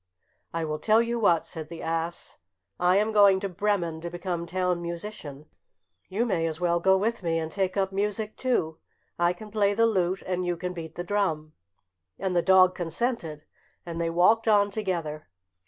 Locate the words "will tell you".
0.65-1.19